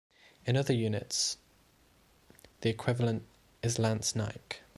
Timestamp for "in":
0.47-0.57